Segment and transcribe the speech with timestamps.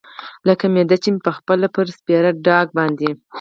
[0.47, 3.09] لکه معده چې مې پخپله پر سپېره ډاګ باندې.